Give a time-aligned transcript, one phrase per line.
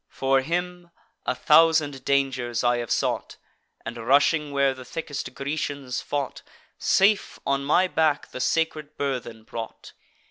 [0.09, 0.89] For him,
[1.27, 3.37] a thousand dangers I have sought,
[3.85, 6.41] And, rushing where the thickest Grecians fought,
[6.79, 9.93] Safe on my back the sacred burthen brought.